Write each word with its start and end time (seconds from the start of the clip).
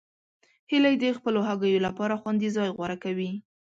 هیلۍ 0.71 0.95
د 0.99 1.05
خپلو 1.17 1.39
هګیو 1.49 1.83
لپاره 1.87 2.13
خوندي 2.21 2.49
ځای 2.55 2.69
غوره 2.75 2.97
کوي 3.03 3.31